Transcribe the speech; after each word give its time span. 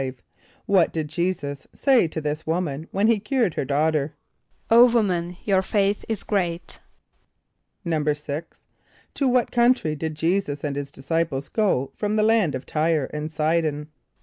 = 0.39 0.45
What 0.65 0.91
did 0.91 1.09
J[=e]´[s+]us 1.09 1.67
say 1.75 2.07
to 2.07 2.19
this 2.19 2.47
woman 2.47 2.87
when 2.89 3.05
he 3.05 3.19
cured 3.19 3.53
her 3.53 3.65
daughter? 3.65 4.15
="O 4.71 4.89
woman, 4.91 5.37
your 5.43 5.61
faith 5.61 6.03
is 6.09 6.23
great."= 6.23 6.79
=6.= 7.85 8.45
To 9.13 9.27
what 9.27 9.51
country 9.51 9.95
did 9.95 10.15
J[=e]´[s+]us 10.15 10.63
and 10.63 10.75
his 10.75 10.89
disciples 10.89 11.49
go 11.49 11.91
from 11.95 12.15
the 12.15 12.23
land 12.23 12.55
of 12.55 12.65
T[=y]re 12.65 13.09
and 13.13 13.29
S[=i]´d[)o]n? 13.29 13.89